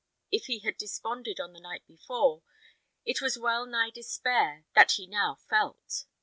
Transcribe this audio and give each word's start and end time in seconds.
If 0.31 0.45
he 0.47 0.61
had 0.61 0.77
desponded 0.79 1.39
on 1.39 1.53
the 1.53 1.59
night 1.59 1.85
before, 1.85 2.41
it 3.05 3.21
was 3.21 3.37
well 3.37 3.67
nigh 3.67 3.91
despair 3.91 4.65
that 4.73 4.93
he 4.93 5.05
now 5.05 5.35
felt. 5.47 6.05